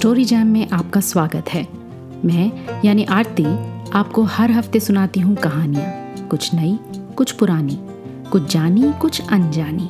[0.00, 1.62] Story jam में आपका स्वागत है।
[2.24, 3.44] मैं, यानी आरती,
[3.90, 6.78] आपको हर हफ़्ते सुनाती हूँ कहानियाँ। कुछ नई,
[7.16, 7.76] कुछ पुरानी,
[8.30, 9.88] कुछ जानी, कुछ अनजानी।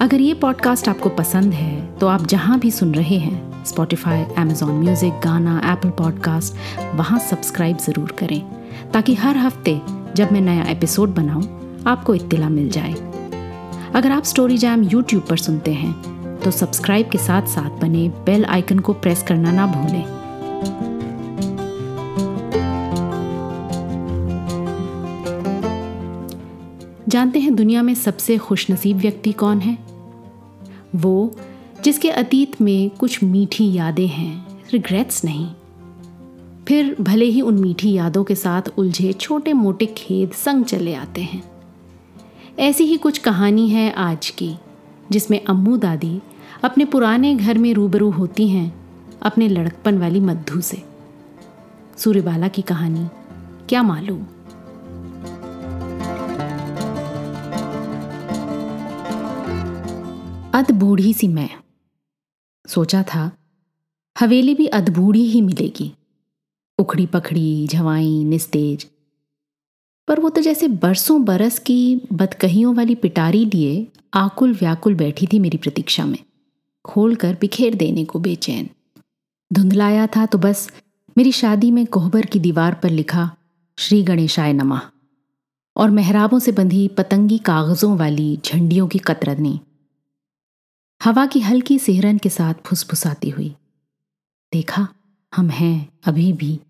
[0.00, 4.70] अगर ये पॉडकास्ट आपको पसंद है तो आप जहाँ भी सुन रहे हैं Spotify Amazon
[4.74, 8.40] music Gaana Apple podcast वहाँ सब्सक्राइब ज़रूर करें,
[8.92, 9.80] ताकि हर हफ़्ते
[10.16, 12.94] जब मैं नया एपिसोड बनाऊँ, आपको इत्तला मिल जाए।
[13.94, 15.94] अगर आप स्टोरी जैम यूट्यूब पर सुनते हैं
[16.44, 20.20] तो सब्सक्राइब के साथ साथ बने बेल आइकन को प्रेस करना ना भूलें।
[27.08, 29.78] जानते हैं दुनिया में सबसे खुशनसीब व्यक्ति कौन है?
[30.96, 31.36] वो
[31.84, 35.50] जिसके अतीत में कुछ मीठी यादें हैं रिग्रेट्स नहीं।
[36.68, 41.20] फिर भले ही उन मीठी यादों के साथ उलझे छोटे मोटे खेद संग चले आते
[41.20, 41.42] हैं।
[42.58, 44.54] ऐसी ही कुछ कहानी है आज की,
[45.10, 46.20] जिसमें अम्मू दादी
[46.64, 48.80] अपने पुराने घर में रूबरू होती हैं,
[49.22, 50.82] अपने लड़कपन वाली मद्धु से।
[51.96, 53.08] सूर्यबाला की कहानी,
[53.68, 54.22] क्या मालूम?
[60.54, 61.50] अध बूढ़ी सी मैं।
[62.66, 63.32] सोचा था,
[64.20, 65.94] हवेली भी अधबूढ़ी ही मिलेगी।
[66.78, 68.86] उखड़ी पखड़ी, झवाई, निस्तेज।
[70.08, 75.38] पर वो तो जैसे बरसों बरस की बदकहियों वाली पिटारी लिए आकुल व्याकुल बैठी थी
[75.38, 76.18] मेरी प्रतीक्षा में।
[76.84, 78.68] खोलकर बिखेर देने को बेचैन।
[79.52, 80.72] धुंधलाया था तो बस
[81.18, 83.36] मेरी शादी में कोहबर की दीवार पर लिखा,
[83.78, 84.80] श्री गणेशाय नमः।
[85.76, 89.60] और मेहराबों से बंधी पतंगी कागजों वाली झंडियों की कतरनी
[91.04, 93.54] हवा की हल्की सिहरन के साथ फुसफुसाती हुई।
[94.52, 94.88] देखा,
[95.34, 96.60] हम हैं अभी भी।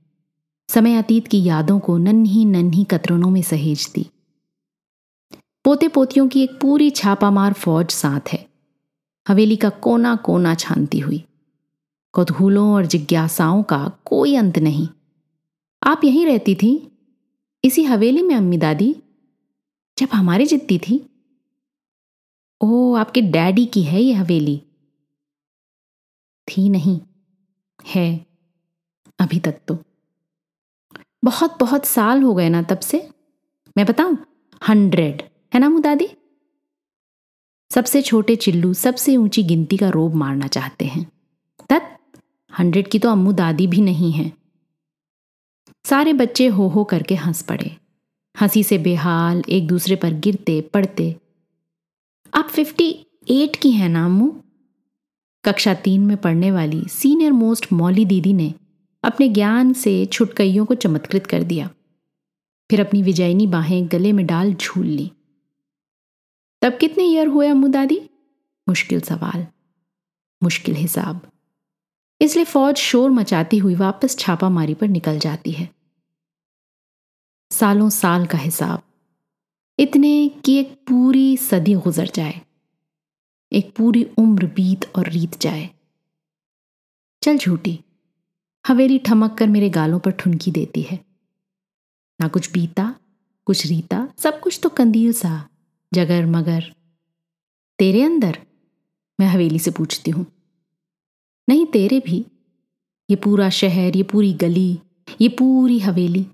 [0.69, 4.06] समय अतीत की यादों को नन्ही नन्ही कतरनों में सहेजती।
[5.64, 8.50] पोते पोतियों की एक पूरी छापामार फौज साथ है।
[9.31, 11.25] हवेली का कोना कोना छानती हुई।
[12.12, 14.89] कौतूहलों और जिज्ञासाओं का कोई अंत नहीं।
[15.83, 16.92] आप यहीं रहती थी?
[17.64, 18.96] इसी हवेली में, अम्मी दादी?
[19.98, 21.11] जब हमारी जितती थी।
[22.61, 24.63] ओ आपके डैडी की है ये हवेली?
[26.48, 27.01] थी नहीं।
[27.86, 28.27] है।
[29.18, 29.79] अभी तक तो।
[31.24, 33.11] बहुत बहुत साल हो गए ना तब से।
[33.77, 34.18] मैं बताऊँ?
[34.68, 35.23] हंड्रेड
[35.55, 36.08] है ना मुदादी
[37.75, 41.13] सबसे छोटे चिल्लू सबसे ऊँची गिनती का रोब मारना चाहते हैं।
[41.69, 42.19] तत्
[42.58, 44.33] हंड्रेड की तो अम्मू दादी भी नहीं है।
[45.85, 47.77] सारे बच्चे हो हो करके हंस पड़े।
[48.41, 51.17] हँसी से बेहाल, एक दूसरे पर गिरते, पड़ते।
[52.35, 54.42] आप फिफ्टी एट की हैं ना अम्मू?
[55.45, 58.55] कक्षा तीन में पढ़ने वाली सीनियर मोस्ट मौली दीदी ने
[59.03, 61.70] अपने ज्ञान से छुटकइयों को चमत्कृत कर दिया।
[62.70, 65.11] फिर अपनी विजयनी बाहें गले में डाल झूल ली।
[66.63, 68.11] तब कितने ईयर हुए अम्मू दादी?
[68.69, 69.47] मुश्किल सवाल।
[70.43, 71.33] मुश्किल हिसाब।
[72.21, 75.75] इसलिए फौज शोर मचाती हुई वापस छापामारी पर निकल जाती है।
[77.51, 78.83] सालों साल का हिसाब।
[79.79, 82.41] इतने कि एक पूरी सदी गुजर जाए।
[83.53, 85.71] एक पूरी उम्र बीत और रीत जाए।
[87.23, 87.85] चल झूठी।
[88.69, 91.05] हवेली ठमक कर मेरे गालों पर ठुनकी देती है।
[92.21, 92.95] ना कुछ बीता,
[93.47, 95.49] कुछ रीता, सब कुछ तो कंदील सा।
[95.95, 96.74] जगर मगर।
[97.78, 98.39] तेरे अंदर
[99.20, 100.27] मैं हवेली से पूछती हूँ।
[101.48, 102.27] नहीं, तेरे भी।
[103.11, 104.79] ये पूरा शहर, ये पूरी गली,
[105.20, 106.27] ये पूरी हवेली।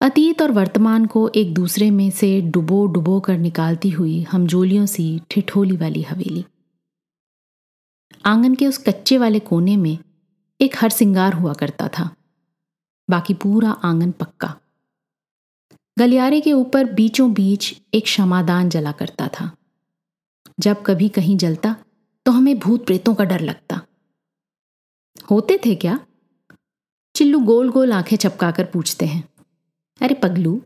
[0.00, 5.20] अतीत और वर्तमान को एक दूसरे में से डुबो डुबो कर निकालती हुई हमजोलियों सी
[5.30, 6.44] ठिठोली वाली हवेली।
[8.24, 9.98] आँगन के उस कच्चे वाले कोने में
[10.60, 12.16] एक हर सिंगार हुआ करता था।
[13.10, 14.60] बाकी पूरा आँगन पक्का।
[15.98, 19.56] गलियारे के ऊपर बीचों बीच एक क्षमादान जला करता था।
[20.60, 21.76] जब कभी कहीं जलता
[22.26, 23.86] तो हमें भूत प्रेतों का डर लगता।
[25.30, 26.06] होते थे क्या?
[27.16, 29.28] चिल्लू गोल गोल आँखें चपकाकर पूछते हैं।
[30.00, 30.62] अरे पगलू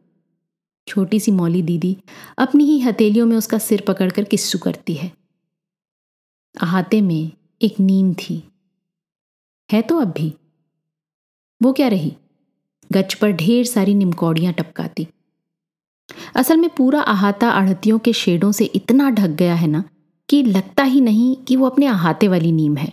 [0.89, 1.97] छोटी सी मौली दीदी,
[2.39, 5.13] अपनी ही हथेलियों में उसका सिर पकड़कर किस्सू करती है।
[6.61, 7.33] अहाते में
[7.63, 8.53] एक नींद थी।
[9.73, 10.35] है तो अब भी।
[11.63, 12.17] वो क्या रही?
[12.93, 15.09] गच पर ढेर सारी निमकौड़ियाँ टपकाती।
[16.37, 19.85] असल में पूरा अहाता अड़तियों के शेडों से इतना ढक गया है ना,
[20.29, 22.93] कि लगता ही नहीं कि वो अपने अहाते वाली नीम है।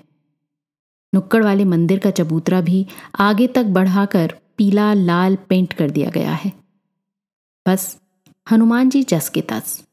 [1.13, 2.85] नुक्कड़ वाले मंदिर का चबूतरा भी
[3.19, 6.51] आगे तक बढ़ाकर पीला लाल पेंट कर दिया गया है।
[7.67, 7.97] बस,
[8.51, 9.83] हनुमान जी जस के तस।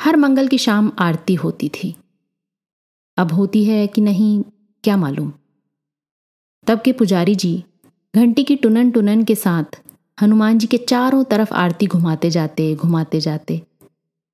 [0.00, 1.94] हर मंगल की शाम आरती होती थी।
[3.16, 4.42] अब होती है कि नहीं,
[4.84, 5.32] क्या मालूम।
[6.66, 7.64] तब के पुजारी जी
[8.16, 9.80] घंटी की टुनन टुनन के साथ
[10.20, 13.62] हनुमान जी के चारों तरफ़ आरती घुमाते जाते घुमाते जाते।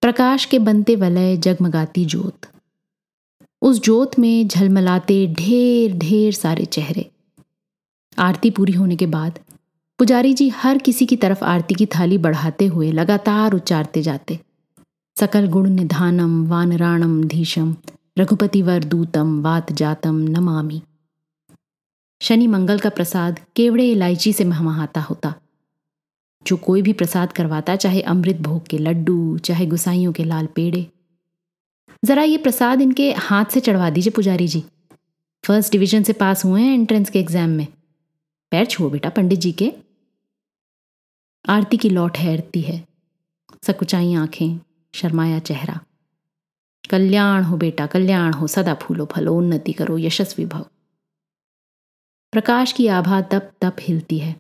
[0.01, 2.47] प्रकाश के बनते वलय जगमगाती जोत
[3.63, 7.11] उस जोत में झलमलाते ढेर ढेर सारे चेहरे।
[8.19, 9.39] आरती पूरी होने के बाद
[9.99, 14.39] पुजारी जी हर किसी की तरफ़ आरती की थाली बढ़ाते हुए लगातार उच्चारते जाते।
[15.17, 17.77] सकल गुण निधानम, वानराणम धीशम,
[18.19, 20.83] रघुपति वर दूतम, वात जातम, नमामि।
[22.21, 25.35] शनि मंगल का प्रसाद केवड़े इलायची से महमहाता होता।
[26.46, 30.87] जो कोई भी प्रसाद करवाता चाहे अमृत भोग के लड्डू, चाहे गुसाइयों के लाल पेड़े।
[32.05, 34.64] ज़रा ये प्रसाद इनके हाथ से चढ़वा दीजिए पुजारी जी।
[35.44, 37.67] फ़र्स्ट डिवीज़न से पास हुए हैं एंट्रेंस के एग्ज़ाम में।
[38.50, 39.73] पैर छुओ बेटा पंडित जी के।
[41.49, 42.88] आरती की लौ ठहरती है।
[43.62, 44.61] सकुचाई आँखें,
[44.94, 45.81] शर्माया चेहरा।
[46.91, 50.67] कल्याण हो बेटा, कल्याण हो, सदा फूलो फलो, उन्नति करो, यशस्वी भव।
[52.32, 54.37] प्रकाश की आभा तप तप हिलती है।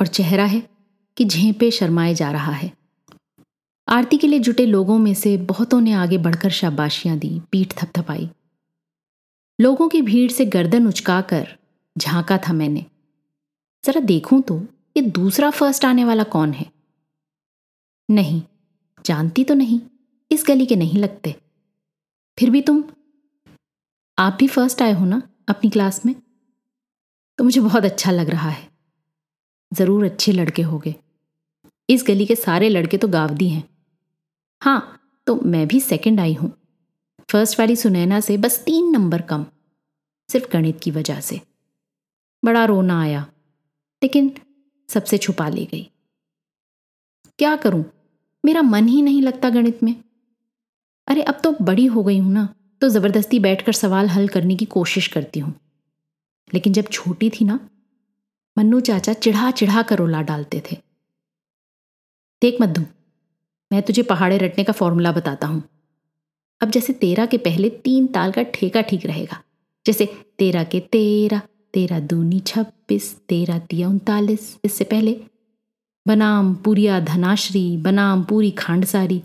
[0.00, 0.75] और चेहरा है
[1.16, 2.72] कि झेपे शर्माए जा रहा है।
[3.88, 8.30] आरती के लिए जुटे लोगों में से बहुतों ने आगे बढ़कर शाबाशियाँ दी, पीठ थपथपाई।
[9.60, 11.56] लोगों की भीड़ से गर्दन उचकाकर
[11.98, 12.84] झांका था मैंने।
[13.84, 14.60] जरा देखूँ तो
[14.96, 16.66] ये दूसरा फ़र्स्ट आने वाला कौन है?
[18.10, 18.42] नहीं,
[19.06, 19.80] जानती तो नहीं,
[20.30, 21.34] इस गली के नहीं लगते।
[22.38, 22.84] फिर भी तुम,
[24.18, 26.14] आप भी फ़र्स्ट आए हो ना, अपनी क्लास में?
[27.38, 28.68] तो मुझे बहुत अच्छा लग रहा है।
[29.74, 30.94] ज़रूर अच्छे लड़के होगे।
[31.88, 33.62] इस गली के सारे लड़के तो गावदी हैं।
[34.62, 36.52] हाँ तो मैं भी सेकंड आई हूँ।
[37.28, 39.44] फ़र्स्ट वाली सुनैना से बस तीन नंबर कम,
[40.28, 41.40] सिर्फ़ गणित की वजह से।
[42.42, 43.26] बड़ा रोना आया,
[44.02, 44.32] लेकिन
[44.88, 45.90] सबसे छुपा ले गई।
[47.38, 47.84] क्या करूँ?
[48.44, 49.94] मेरा मन ही नहीं लगता गणित में।
[51.08, 52.48] अरे, अब तो बड़ी हो गई हूँ ना
[52.82, 55.54] तो ज़बरदस्ती बैठकर सवाल हल करने की कोशिश करती हूँ।
[56.54, 57.58] लेकिन जब छोटी थी ना,
[58.56, 60.76] मन्नू चाचा चिढ़ा चिढ़ा कर रोला डालते थे।
[62.46, 62.82] देख मधु
[63.72, 65.62] मैं तुझे पहाड़े रटने का फॉर्मूला बताता हूँ।
[66.62, 69.42] अब जैसे तेरह के पहले तीन ताल का ठेका ठीक रहेगा।
[69.86, 70.06] जैसे
[70.38, 71.40] तेरह के तेरह
[71.74, 75.20] तेरह दूनी छब्बीस तेरह तिया उनतालीस, इससे पहले
[76.06, 79.22] बनाम पुरिया धनाश्री, बनाम पूरी खांडसारी।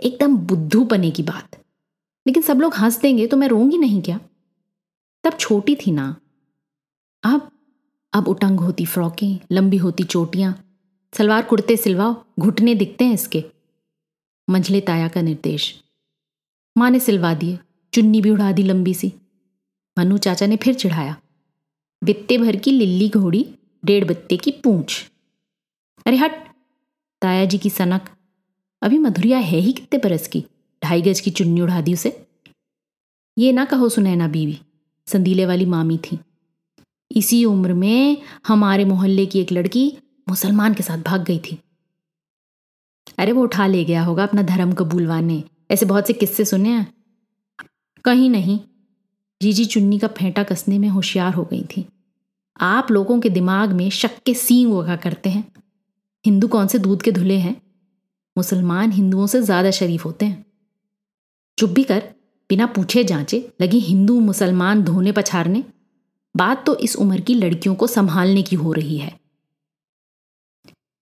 [0.00, 1.56] एकदम बुद्धू पने की बात।
[2.26, 4.20] लेकिन सब लोग हंस देंगे तो मैं रोंगी नहीं क्या?
[5.24, 6.16] तब छोटी थी ना।
[7.24, 7.50] अब
[8.12, 10.64] अब उटंग होती फ्रॉकें, लंबी होती चोटियाँ
[11.12, 13.44] सलवार कुर्ते सिलवाओ, घुटने दिखते हैं इसके।
[14.50, 15.84] मंझले ताया का निर्देश।
[16.78, 17.58] माँ ने सिलवा दिए,
[17.94, 19.12] चुन्नी भी उड़ा दी लंबी सी।
[19.98, 21.16] मनु चाचा ने फिर चिढ़ाया।
[22.04, 25.10] बित्ते भर की लिल्ली घोड़ी, डेढ़ बत्ते की पूंछ।
[26.06, 26.48] अरे हट,
[27.22, 28.08] ताया जी की सनक।
[28.82, 30.44] अभी मधुरिया है ही कितने बरस की,
[30.84, 32.26] ढाई गज की चुन्नी उड़ा दी उसे।
[33.38, 34.58] ये ना कहो सुनैना बीवी,
[35.06, 36.18] संदीले वाली मामी थी।
[37.12, 41.58] इसी उम्र में हमारे मोहल्ले की एक लड़की मुसलमान के साथ भाग गई थी।
[43.18, 46.94] अरे वो उठा ले गया होगा अपना धर्म कबूलवाने ऐसे बहुत से किस्से सुने हैं?
[48.04, 48.60] कहीं नहीं।
[49.42, 51.86] जीजी चुन्नी का फेंटा कसने में होशियार हो गई थी।
[52.60, 55.52] आप लोगों के दिमाग में शक के सींग उगा करते हैं।
[56.24, 57.62] हिंदू कौन से दूध के धुले हैं?
[58.36, 60.44] मुसलमान हिंदुओं से ज़्यादा शरीफ होते हैं।
[61.58, 62.02] चुप भी कर,
[62.50, 65.64] बिना पूछे जांचे, लगी हिंदू मुसलमान धोने पछारने।
[66.36, 69.20] बात तो इस उम्र की लड़कियों को संभालने की हो रही है।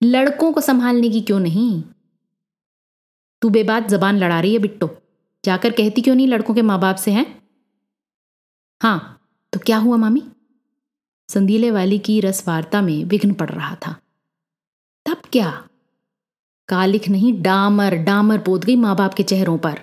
[0.03, 1.83] लड़कों को संभालने की क्यों नहीं?
[3.43, 4.91] तू बेबात जबान लड़ा रही है बिट्टो।
[5.45, 7.49] जाकर कहती क्यों नहीं लड़कों के माँ बाप से, हैं?
[8.83, 10.23] हाँ तो क्या हुआ मामी?
[11.29, 14.01] संदीले वाली की रसवार्ता में विघ्न पड़ रहा था।
[15.07, 15.69] तब क्या?
[16.69, 19.81] कालिख नहीं, डामर डामर पोत गई माँ बाप के चेहरों पर।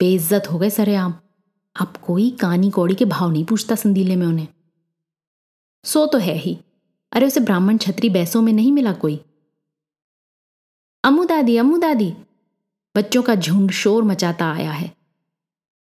[0.00, 1.14] बेइज्जत हो गए सरेआम।
[1.80, 4.48] अब कोई कानी कौड़ी के भाव नहीं पूछता संदीले में उन्हें।
[5.84, 6.58] सो तो है ही।
[7.12, 9.20] अरे उसे ब्राह्मण छत्री बैसों में नहीं मिला कोई।
[11.04, 12.14] अमू दादी अमू दादी
[12.96, 14.92] बच्चों का झुंड शोर मचाता आया है।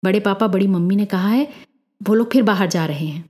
[0.04, 1.54] बड़े पापा, बड़ी मम्मी ने कहा है,
[2.02, 3.30] वो लोग फिर बाहर जा रहे हैं।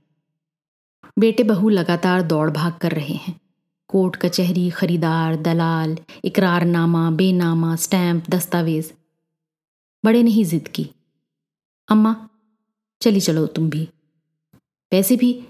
[1.18, 3.40] बेटे बहू लगातार दौड़ भाग कर रहे हैं।
[3.88, 8.92] कोर्ट, कचहरी, खरीदार, दलाल, इकरारनामा, बेनामा, स्टैंप, दस्तावेज़।
[10.04, 10.90] बड़े ने ही जिद की।
[11.88, 12.28] अम्मा,
[13.00, 13.88] चली चलो तुम भी।
[14.92, 15.44] वैसे भी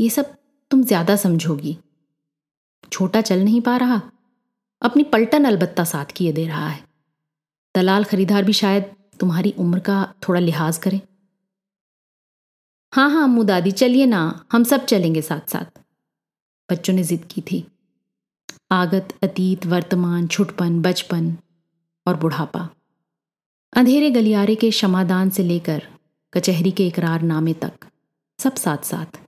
[0.00, 0.34] ये सब
[0.70, 1.78] तुम ज़्यादा समझोगी।
[2.92, 4.00] छोटा चल नहीं पा रहा।
[4.82, 6.84] अपनी पलटन अलबत्ता साथ किए दे रहा है।
[7.74, 11.00] दलाल खरीदार भी शायद तुम्हारी उम्र का थोड़ा लिहाज करे।
[12.92, 15.80] हाँ हाँ अम्मू दादी, चलिए ना, हम सब चलेंगे साथ साथ
[16.68, 17.64] बच्चों ने जिद की थी।
[18.70, 21.36] आगत, अतीत, वर्तमान, छुटपन, बचपन
[22.06, 22.68] और बुढ़ापा।
[23.72, 25.86] अंधेरे गलियारे के क्षमादान से लेकर
[26.32, 27.72] कचहरी के इकरार नामे तक,
[28.38, 29.18] सब साथ साथ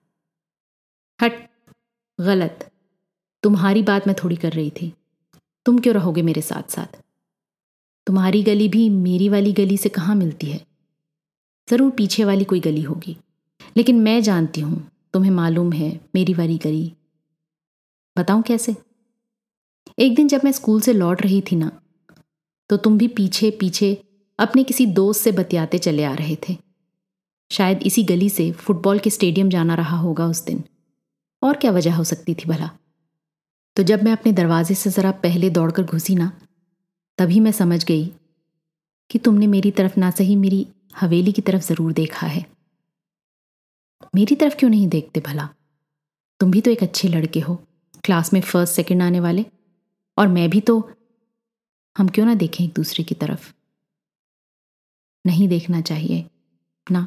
[1.20, 1.48] हट,
[2.18, 2.70] गलत।
[3.44, 4.92] तुम्हारी बात मैं थोड़ी कर रही थी।
[5.66, 6.96] तुम क्यों रहोगे मेरे साथ साथ?
[8.06, 10.60] तुम्हारी गली भी मेरी वाली गली से कहाँ मिलती है?
[11.68, 13.16] ज़रूर पीछे वाली कोई गली होगी,
[13.76, 14.82] लेकिन मैं जानती हूँ,
[15.14, 16.92] तुम्हें मालूम है मेरी वाली गली।
[18.16, 18.74] बताऊँ कैसे?
[19.98, 21.70] एक दिन जब मैं स्कूल से लौट रही थी ना
[22.70, 23.96] तो तुम भी पीछे पीछे
[24.38, 26.56] अपने किसी दोस्त से बतियाते चले आ रहे थे।
[27.50, 30.62] शायद इसी गली से फुटबॉल के स्टेडियम जाना रहा होगा उस दिन।
[31.42, 32.70] और क्या वजह हो सकती थी भला?
[33.76, 36.32] तो जब मैं अपने दरवाजे से ज़रा पहले दौड़कर घुसी ना,
[37.18, 38.04] तभी मैं समझ गई
[39.10, 40.66] कि तुमने मेरी तरफ़ ना सही मेरी
[41.00, 42.44] हवेली की तरफ़ ज़रूर देखा है।
[44.14, 45.48] मेरी तरफ़ क्यों नहीं देखते भला?
[46.40, 47.54] तुम भी तो एक अच्छे लड़के हो,
[48.04, 49.44] क्लास में फ़र्स्ट सेकंड आने वाले।
[50.18, 50.78] और मैं भी तो
[51.96, 53.52] हम क्यों ना देखें एक दूसरे की तरफ़?
[55.26, 56.24] नहीं देखना चाहिए,
[56.86, 57.06] ना।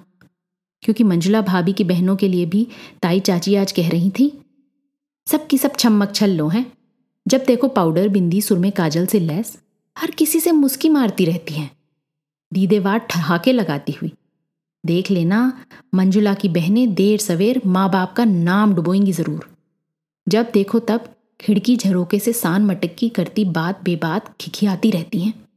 [0.84, 2.68] क्योंकि मंजुला भाभी की बहनों के लिए भी
[3.02, 4.28] ताई चाची आज कह रही थी
[5.28, 6.72] सबकी सब छम्मक छल्लो हैं।
[7.28, 9.58] जब देखो पाउडर बिंदी सुरमे काजल से लैस,
[9.98, 11.72] हर किसी से मुस्की मारती रहती हैं।
[12.54, 14.14] दीदेवार ठहाके लगाती हुई।
[14.86, 15.66] देख लेना,
[15.96, 19.50] मंजुला की बहनें देर सवेर माँ बाप का नाम डुबोएँगी ज़रूर।
[20.28, 25.48] जब देखो तब, खिड़की झरोके से सान मटक्की करती बात बेबात खिखियाती रहती हैं।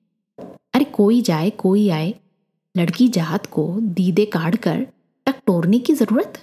[0.75, 2.15] अरे कोई जाए, कोई आए।
[2.77, 4.87] लड़की जात को दीदे काट कर
[5.27, 6.39] टक टोरने की ज़रूरत?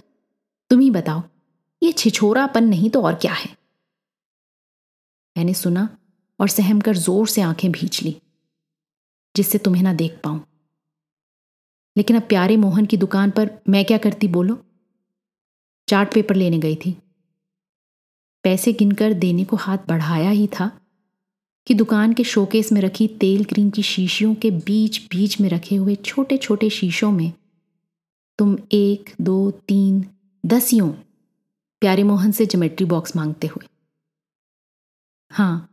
[0.69, 1.21] तुम ही बताओ।
[1.83, 3.57] ये छिछोरापन नहीं तो और क्या है?
[5.37, 5.97] मैंने सुना
[6.39, 8.21] और सहम कर ज़ोर से आँखें भींच ली,
[9.35, 10.45] जिससे तुम्हें ना देख पाऊँ।
[11.97, 14.57] लेकिन अब प्यारे मोहन की दुकान पर मैं क्या करती बोलो?
[15.87, 16.97] चार्ट पेपर लेने गई थी।
[18.43, 20.79] पैसे गिनकर देने को हाथ बढ़ाया ही था
[21.67, 25.75] कि दुकान के शोकेस में रखी तेल क्रीम की शीशियों के बीच बीच में रखे
[25.75, 27.33] हुए छोटे छोटे शीशों में
[28.39, 30.05] तुम एक, दो, तीन,
[30.45, 30.93] दसियों
[31.81, 33.67] प्यारे मोहन से ज्योमेट्री बॉक्स मांगते हुए।
[35.31, 35.69] हाँ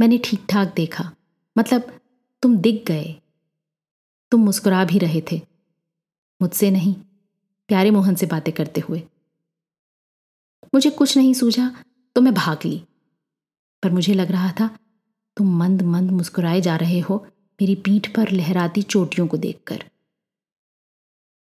[0.00, 1.10] मैंने ठीक ठाक देखा।
[1.58, 2.00] मतलब
[2.42, 3.14] तुम दिख गए।
[4.32, 5.40] तुम मुस्कुरा भी रहे थे।
[6.42, 6.94] मुझसे नहीं,
[7.68, 9.02] प्यारे मोहन से बातें करते हुए।
[10.74, 11.84] मुझे कुछ नहीं सूझा
[12.16, 12.82] तो मैं भाग ली।
[13.82, 14.78] पर मुझे लग रहा था,
[15.36, 17.26] तुम मंद मंद मुस्कुराए जा रहे हो
[17.60, 19.84] मेरी पीठ पर लहराती चोटियों को देखकर।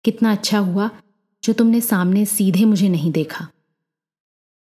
[0.04, 0.90] कितना अच्छा हुआ
[1.44, 3.48] जो तुमने सामने सीधे मुझे नहीं देखा।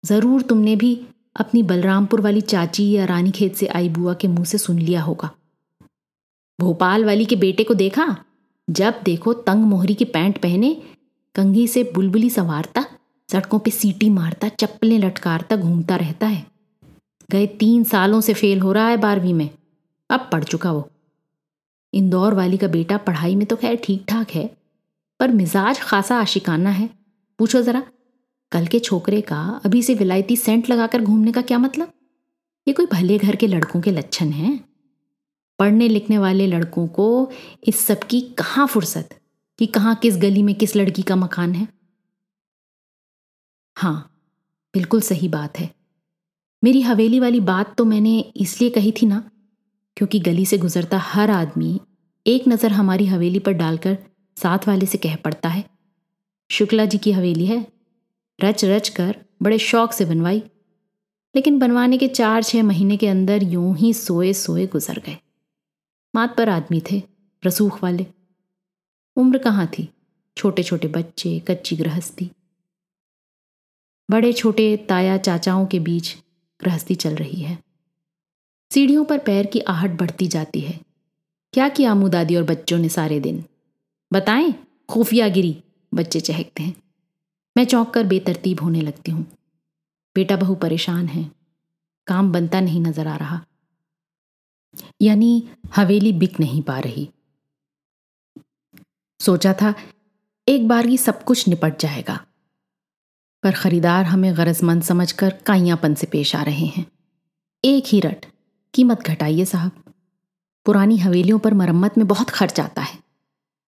[0.04, 0.94] ज़रूर तुमने भी
[1.36, 5.02] अपनी बलरामपुर वाली चाची या रानी खेत से आई बुआ के मुँह से सुन लिया
[5.02, 5.30] होगा।
[6.60, 8.16] भोपाल वाली के बेटे को देखा?
[8.68, 10.74] जब देखो तंग मोहरी की पैंट पहने,
[11.36, 12.86] कंघी से बुलबुली संवारता,
[13.30, 16.46] सड़कों पे सीटी मारता, चप्पलें लटकारता, घूमता रहता है।
[17.30, 19.50] गए तीन सालों से फेल हो रहा है बारहवीं में।
[20.10, 20.90] अब पढ़ चुका वो।
[21.94, 24.50] इंदौर वाली का बेटा पढ़ाई में तो खैर ठीक ठाक है,
[25.20, 26.90] पर मिजाज खासा आशिकाना है।
[27.40, 27.84] पूछो जरा
[28.52, 31.92] कल के छोकरे का अभी से विलायती सेंट लगाकर घूमने का क्या मतलब?
[32.68, 34.60] ये कोई भले घर के लड़कों के लक्षण हैं।
[35.60, 37.32] पढ़ने लिखने वाले लड़कों को
[37.64, 39.20] इस सब की कहाँ फुर्सत
[39.60, 41.68] कि कहाँ किस गली में किस लड़की का मकान है?
[43.78, 44.10] हाँ
[44.74, 45.70] बिल्कुल सही बात है।
[46.64, 49.24] मेरी हवेली वाली बात तो मैंने इसलिए कही थी ना,
[49.98, 51.80] क्योंकि गली से गुजरता हर आदमी
[52.26, 53.98] एक नज़र हमारी हवेली पर डालकर
[54.38, 55.64] साथ वाले से कह पड़ता है।
[56.50, 57.66] शुक्ला जी की हवेली है
[58.44, 60.44] रच रच कर बड़े शौक से बनवाई।
[61.36, 65.18] लेकिन बनवाने के चार छह महीने के अंदर यूँ ही सोए सोए गुजर गए।
[66.16, 67.04] मात पर आदमी थे,
[67.46, 68.06] रसूख वाले।
[69.16, 69.90] उम्र कहाँ थी?
[70.38, 72.32] छोटे छोटे बच्चे, कच्ची गृहस्थी।
[74.12, 76.16] बड़े छोटे ताया चाचाओं के बीच
[76.62, 77.64] गृहस्थी चल रही है।
[78.74, 80.80] सीढ़ियों पर पैर की आहट बढ़ती जाती है।
[81.54, 83.44] क्या किया अमू दादी और बच्चों ने सारे दिन?
[84.14, 84.54] बताएँ
[84.90, 86.89] खुफिया गिरी बच्चे चहकते हैं।
[87.60, 89.28] मैं चौंक कर बेतरतीब होने लगती हूँ।
[90.16, 91.32] बेटा बहु परेशान है।
[92.08, 93.46] काम बनता नहीं नज़र आ रहा।
[95.02, 97.10] यानी हवेली बिक नहीं पा रही।
[99.20, 99.74] सोचा था
[100.48, 102.26] एक बार ही सब कुछ निपट जाएगा।
[103.44, 106.86] पर खरीदार हमें गरजमंद समझकर काइयापन से पेश आ रहे हैं।
[107.66, 108.26] एक ही रट,
[108.74, 109.72] कीमत घटाइए साहब।
[110.66, 113.00] पुरानी हवेलियों पर मरम्मत में बहुत खर्च आता है।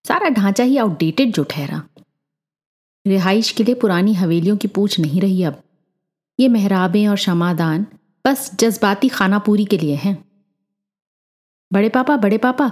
[0.08, 1.84] सारा ढांचा ही आउटडेटेड जो ठहरा।
[3.08, 5.64] रिहाइश के लिए पुरानी हवेलियों की पूछ नहीं रही अब।
[6.40, 7.86] ये मेहराबें और शमादान
[8.28, 10.32] बस जज्बाती खाना पूरी के लिए हैं।
[11.74, 12.72] बड़े पापा बड़े पापा,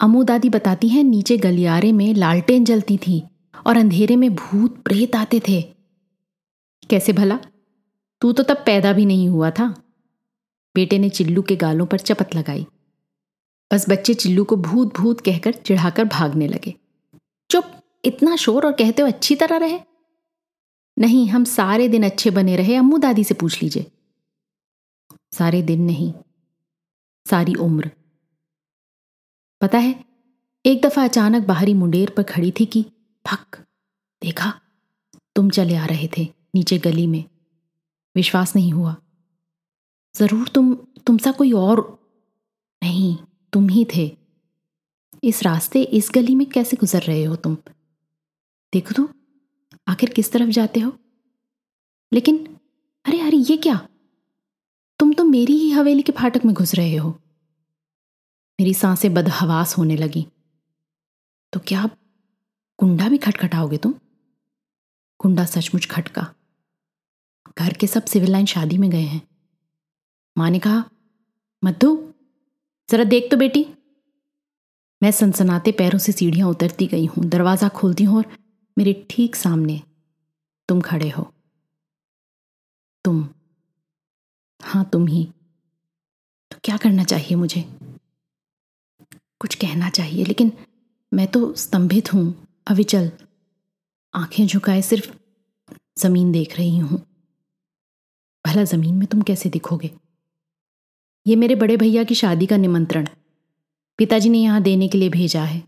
[0.00, 3.22] अमू दादी बताती हैं नीचे गलियारे में लालटेन जलती थी
[3.66, 5.62] और अंधेरे में भूत प्रेत आते थे।
[6.90, 7.38] कैसे भला?
[8.20, 9.82] तू तो तब पैदा भी नहीं हुआ था।
[10.74, 12.66] बेटे ने चिल्लू के गालों पर चपत लगाई।
[13.72, 16.74] बस बच्चे चिल्लू को भूत भूत कहकर चिढ़ाकर भागने लगे।
[17.50, 17.77] चुप!
[18.04, 19.80] इतना शोर और कहते हो अच्छी तरह रहे?
[20.98, 23.90] नहीं, हम सारे दिन अच्छे बने रहे, अम्मू दादी से पूछ लीजिए।
[25.32, 26.12] सारे दिन नहीं,
[27.30, 27.90] सारी उम्र।
[29.60, 30.04] पता है,
[30.66, 32.82] एक दफ़ा अचानक बाहरी मुंडेर पर खड़ी थी कि,
[33.26, 33.56] भक,
[34.22, 34.60] देखा,
[35.36, 37.24] तुम चले आ रहे थे नीचे गली में।
[38.16, 38.96] विश्वास नहीं हुआ।
[40.14, 41.98] ज़रूर तुम, तुमसा कोई और,
[42.82, 43.16] नहीं,
[43.52, 44.16] तुम ही थे।
[45.24, 47.56] इस रास्ते, इस गली में कैसे गुजर रहे हो तुम?
[48.72, 49.08] देखो तो
[49.88, 50.98] आखिर किस तरफ़ जाते हो?
[52.12, 52.56] लेकिन,
[53.04, 53.88] अरे अरे ये क्या?
[54.98, 57.10] तुम तो मेरी ही हवेली के फाटक में घुस रहे हो।
[58.60, 60.26] मेरी साँसें बदहवास होने लगी।
[61.52, 61.96] तो क्या आप
[62.78, 63.94] कुंडा भी खटखटाओगे तुम?
[65.18, 66.34] कुंडा सचमुच खटका।
[67.58, 69.28] घर के सब सिविल लाइन शादी में गए हैं।
[70.38, 70.84] माँ ने कहा,
[71.64, 72.12] मधु,
[72.90, 73.66] जरा देख तो बेटी।
[75.02, 78.47] मैं सनसनाते पैरों से सीढ़ियाँ उतरती गई हूँ, दरवाज़ा खोलती हूँ और
[78.78, 79.82] मेरे ठीक सामने
[80.68, 81.34] तुम खड़े हो।
[83.04, 83.28] तुम।
[84.62, 85.32] हाँ, तुम ही।
[86.50, 87.64] तो क्या करना चाहिए मुझे?
[89.40, 90.52] कुछ कहना चाहिए, लेकिन
[91.14, 93.12] मैं तो स्तंभित हूँ, अविचल।
[94.14, 95.16] आँखें झुकाए सिर्फ़
[95.98, 97.06] ज़मीन देख रही हूँ।
[98.46, 99.90] भला ज़मीन में तुम कैसे दिखोगे?
[101.26, 103.08] ये मेरे बड़े भैया की शादी का निमंत्रण।
[103.98, 105.67] पिताजी ने यहाँ देने के लिए भेजा है।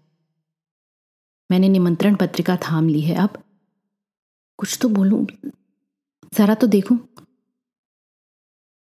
[1.50, 3.42] मैंने निमंत्रण पत्रिका थाम ली है। अब
[4.58, 5.26] कुछ तो बोलूँ।
[6.34, 7.08] जरा तो देखूँ।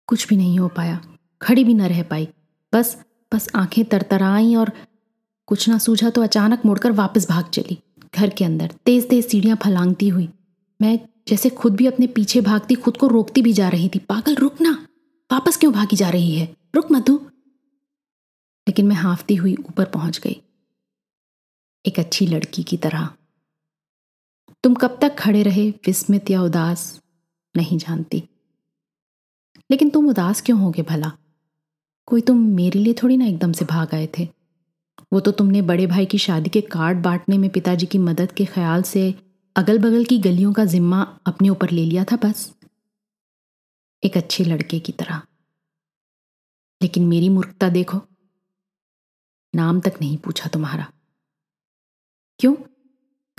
[0.07, 1.01] कुछ भी नहीं हो पाया।
[1.41, 2.27] खड़ी भी न रह पाई।
[2.73, 3.03] बस
[3.33, 4.71] बस आँखें तरतराई और
[5.47, 7.79] कुछ ना सूझा तो अचानक मुड़कर वापस भाग चली।
[8.15, 10.29] घर के अंदर तेज तेज सीढ़ियाँ फलांगती हुई।
[10.81, 14.35] मैं जैसे खुद भी अपने पीछे भागती, खुद को रोकती भी जा रही थी। पागल,
[14.35, 14.87] रुक ना।
[15.31, 16.55] वापस क्यों भागी जा रही है?
[16.75, 17.15] रुक मधु।
[18.67, 20.41] लेकिन मैं हाफती हुई ऊपर पहुँच गई।
[21.85, 23.09] एक अच्छी लड़की की तरह।
[24.63, 27.01] तुम कब तक खड़े रहे, विस्मित या उदास,
[27.57, 28.23] नहीं जानती।
[29.71, 31.11] लेकिन तुम उदास क्यों होगे भला?
[32.05, 34.27] कोई तुम मेरे लिए थोड़ी ना एकदम से भाग आए थे।
[35.13, 38.45] वो तो तुमने बड़े भाई की शादी के कार्ड बांटने में पिताजी की मदद के
[38.45, 39.15] ख्याल से
[39.55, 42.55] अगल बगल की गलियों का जिम्मा अपने ऊपर ले लिया था बस।
[44.03, 45.21] एक अच्छे लड़के की तरह।
[46.81, 48.01] लेकिन मेरी मूर्खता देखो।
[49.55, 50.91] नाम तक नहीं पूछा तुम्हारा।
[52.41, 52.55] क्यों?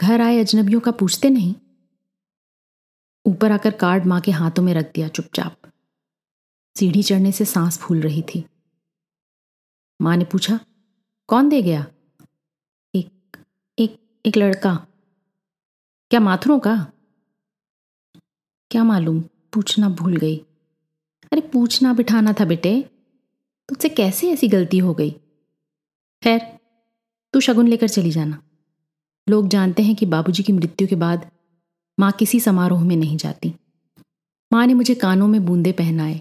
[0.00, 1.54] घर आए अजनबियों का पूछते नहीं।
[3.26, 5.62] ऊपर आकर कार्ड माँ के हाथों में रख दिया चुपचाप।
[6.78, 8.44] सीढ़ी चढ़ने से सांस फूल रही थी।
[10.02, 10.60] माँ ने पूछा,
[11.28, 11.86] कौन दे गया?
[12.94, 13.36] एक
[13.78, 14.86] एक एक लड़का।
[16.10, 16.92] क्या माथुरों का?
[18.70, 19.20] क्या मालूम,
[19.52, 20.36] पूछना भूल गई।
[21.32, 22.90] अरे पूछना बिठाना था बेटे।
[23.68, 25.10] तुझसे कैसे ऐसी गलती हो गई?
[26.22, 26.58] खैर,
[27.32, 28.42] तू शगुन लेकर चली जाना।
[29.26, 31.30] लोग जानते हैं कि बाबूजी की मृत्यु के बाद
[31.98, 33.54] माँ किसी समारोह में नहीं जाती।
[34.52, 36.20] माँ ने मुझे कानों में बूंदे पहनाए।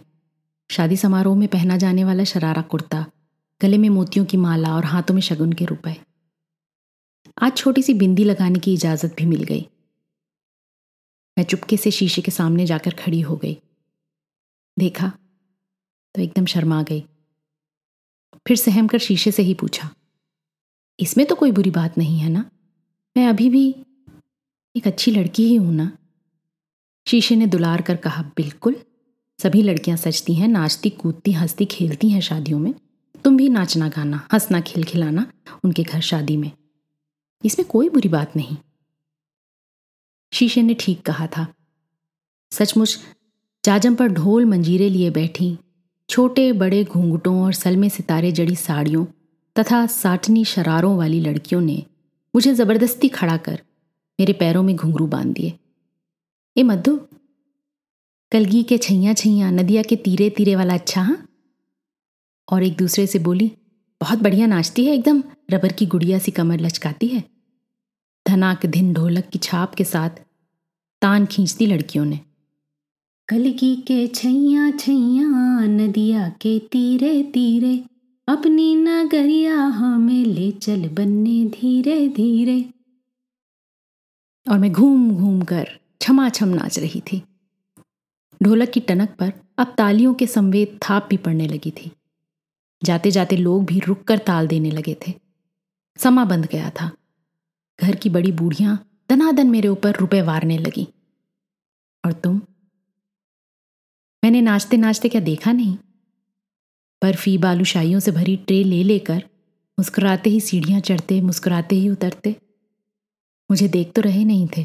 [0.69, 3.05] शादी समारोह में पहना जाने वाला शरारा कुर्ता,
[3.61, 5.95] गले में मोतियों की माला और हाथों में शगुन के रुपए।
[7.37, 9.65] आज छोटी सी बिंदी लगाने की इजाज़त भी मिल गई।
[11.37, 13.57] मैं चुपके से शीशे के सामने जाकर खड़ी हो गई।
[14.77, 15.11] देखा
[16.15, 17.03] तो एकदम शर्मा गई।
[18.45, 19.89] फिर सहम कर शीशे से ही पूछा,
[20.99, 22.49] इसमें तो कोई बुरी बात नहीं है ना?
[23.17, 23.76] मैं अभी भी
[24.76, 25.97] एक अच्छी लड़की ही हूँ ना।
[27.08, 28.76] शीशे ने दुलार कर कहा, बिल्कुल।
[29.39, 32.74] सभी लड़कियाँ सजती हैं, नाचती, कूदती, हंसती, खेलती हैं शादियों में।
[33.24, 35.32] तुम भी नाचना गाना, हंसना, खेल खिलाना
[35.63, 36.52] उनके घर शादी में।
[37.45, 38.58] इसमें कोई बुरी बात नहीं।
[40.34, 41.54] शीशे ने ठीक कहा था।
[42.52, 43.00] सचमुच
[43.65, 45.58] जाजम पर ढोल मंजीरे लिए बैठी,
[46.10, 49.06] छोटे, बड़े घूंघटों और सलमे सितारे जड़ी साड़ियों
[49.60, 51.86] तथा साटनी शरारों वाली लड़कियों ने
[52.35, 53.61] मुझे ज़बरदस्ती खड़ा कर
[54.19, 55.53] मेरे पैरों में घुंघरू बाँध दिए।
[56.57, 56.99] ए मधु
[58.31, 61.27] कलगी के छैया छैया, नदिया के तीरे तीरे वाला अच्छा हाँ?
[62.51, 63.51] और एक दूसरे से बोली,
[64.01, 67.23] बहुत बढ़िया नाचती है, एकदम रबर की गुड़िया सी कमर लचकाती है।
[68.27, 70.09] धनाक धिन ढोलक की छाप के साथ
[71.01, 72.19] तान खींचती लड़कियों ने।
[73.27, 77.83] कलगी के छैया छैया, नदिया के तीरे तीरे
[78.27, 82.73] अपनी नगरिया हमें ले चल बनने धीरे धीरे।
[84.49, 87.23] और मैं घूम घूम कर छमा छम नाच रही थी।
[88.43, 91.91] ढोलक की टनक पर अब तालियों के संवेद थाप भी पड़ने लगी थी।
[92.84, 95.13] जाते जाते लोग भी रुक कर ताल देने लगे थे।
[95.97, 96.91] समा बंध गया था।
[97.81, 100.88] घर की बड़ी बूढ़ियाँ दनादन मेरे ऊपर रुपए वारने लगी।
[102.05, 102.41] और तुम?
[104.23, 105.77] मैंने नाचते नाचते क्या देखा नहीं?
[107.03, 109.17] बर्फ़ी बालूशाइयों से भरी ट्रे ले लेकर
[109.79, 112.35] मुस्कुराते ही सीढ़ियाँ चढ़ते, मुस्कुराते ही उतरते।
[113.51, 114.63] मुझे देख तो रहे नहीं थे।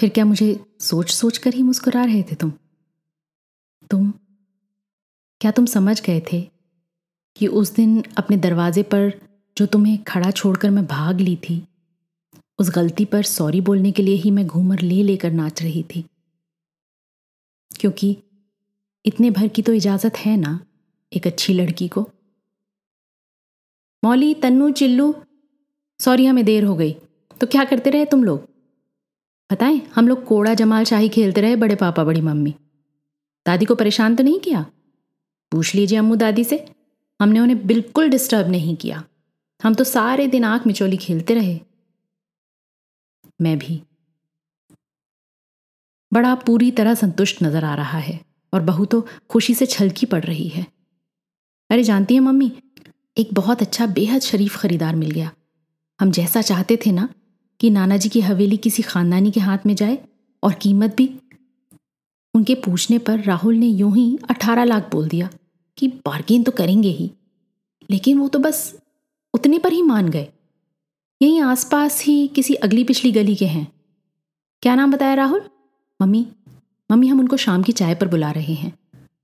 [0.00, 2.52] फिर क्या मुझे सोच सोच कर ही मुस्कुरा रहे थे तुम?
[3.90, 4.12] तुम,
[5.40, 6.50] क्या तुम समझ गए थे
[7.36, 9.26] कि उस दिन अपने दरवाजे पर जो
[9.58, 11.68] जो तुम्हें खड़ा छोड़कर मैं भाग ली थी,
[12.58, 16.04] उस गलती पर सॉरी बोलने के लिए ही मैं घूमर ले लेकर नाच रही थी?
[17.80, 18.18] क्योंकि
[19.06, 20.60] इतने भर की तो इजाज़त है ना?
[21.12, 22.10] एक अच्छी लड़की को।
[24.04, 25.14] मौली, तन्नू, चिल्लू,
[26.00, 26.92] सॉरी, हमें देर हो गई।
[27.40, 28.48] तो क्या करते रहे तुम लोग?
[29.52, 32.54] बताएँ, हम लोग कोड़ा जमाल शाही खेलते रहे बड़े पापा, बड़ी मम्मी।
[33.46, 34.66] दादी को परेशान तो नहीं किया?
[35.52, 36.74] पूछ लीजिए अम्मू दादी से।
[37.20, 39.04] हमने उन्हें बिल्कुल डिस्टर्ब नहीं किया।
[39.62, 41.60] हम तो सारे दिन आँख मिचोली खेलते रहे।
[43.40, 43.82] मैं भी।
[46.12, 48.20] बड़ा पूरी तरह संतुष्ट नज़र आ रहा है
[48.54, 50.66] और बहू तो खुशी से छलकी पड़ रही है।
[51.72, 52.50] अरे जानती है मम्मी,
[53.16, 55.30] एक बहुत अच्छा बेहद शरीफ खरीदार मिल गया।
[56.00, 57.08] हम जैसा चाहते थे ना
[57.60, 59.96] कि नाना जी की हवेली किसी खानदानी के हाथ में जाए
[60.42, 61.08] और कीमत भी।
[62.34, 65.28] उनके पूछने पर राहुल ने यूँ ही अठारह लाख बोल दिया
[65.78, 67.10] कि बार्गेन तो करेंगे ही,
[67.90, 68.74] लेकिन वो तो बस
[69.34, 70.28] उतने पर ही मान गए।
[71.20, 73.66] यहीं आसपास ही किसी अगली पिछली गली के हैं।
[74.62, 75.42] क्या नाम बताया राहुल?
[76.00, 76.26] मम्मी
[76.90, 78.72] मम्मी हम उनको शाम की चाय पर बुला रहे हैं।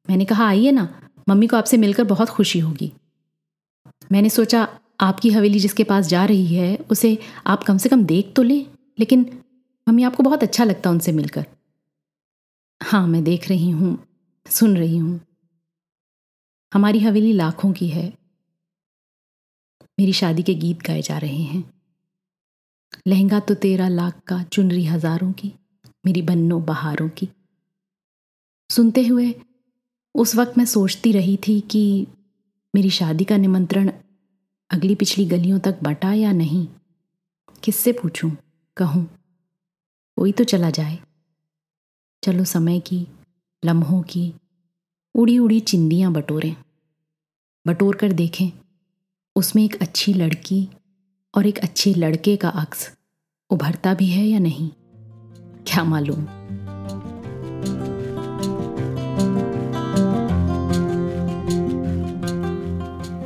[0.09, 0.89] मैंने कहा, आइए ना
[1.29, 2.93] मम्मी को आपसे मिलकर बहुत खुशी होगी।
[4.13, 4.69] मैंने सोचा,
[5.01, 8.67] आपकी हवेली जिसके पास जा रही है, उसे आप कम से कम देख तो लें,
[8.99, 9.43] लेकिन
[9.87, 11.47] मम्मी आपको बहुत अच्छा लगता उनसे मिलकर।
[12.81, 13.99] हाँ मैं देख रही हूँ,
[14.47, 15.21] सुन रही हूँ।
[16.73, 18.13] हमारी हवेली लाखों की है।
[19.99, 21.65] मेरी शादी के गीत गाए जा रहे हैं।
[23.07, 25.53] लहंगा तो तेरह लाख का, चुनरी हज़ारों की,
[26.07, 27.29] मेरी बन्नो बहारों की।
[28.71, 29.35] सुनते हुए
[30.19, 32.07] उस वक्त मैं सोचती रही थी कि
[32.75, 33.91] मेरी शादी का निमंत्रण
[34.71, 36.69] अगली पिछली गलियों तक बटा या नहीं?
[37.63, 38.31] किससे पूछूँ?
[38.77, 39.05] कहूँ,
[40.17, 40.99] कोई तो चला जाए।
[42.23, 43.07] चलो समय की,
[43.65, 44.33] लम्हों की
[45.15, 46.57] उड़ी उड़ी चिंदियाँ बटोरें।
[47.67, 48.51] बटोर कर देखें,
[49.37, 50.69] उसमें एक अच्छी लड़की
[51.35, 52.91] और एक अच्छे लड़के का अक्स
[53.51, 54.71] उभरता भी है या नहीं?
[55.67, 56.27] क्या मालूम?